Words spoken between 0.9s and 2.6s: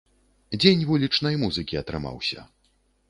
вулічнай музыкі атрымаўся.